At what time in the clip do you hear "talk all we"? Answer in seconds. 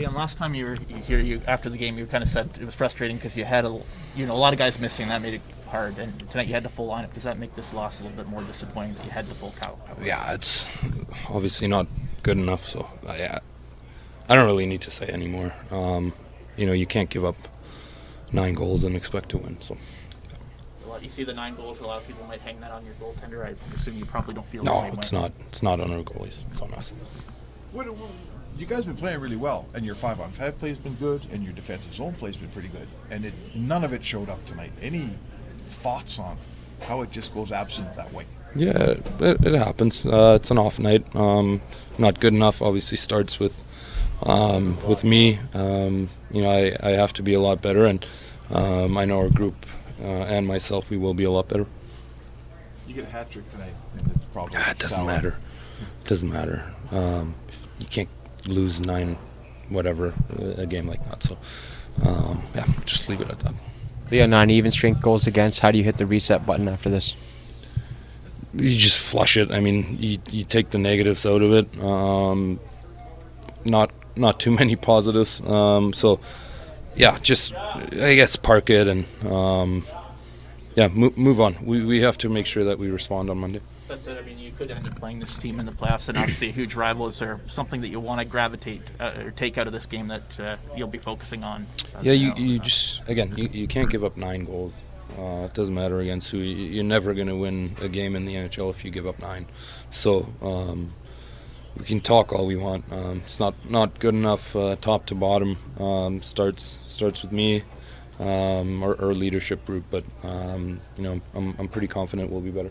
102.00-102.56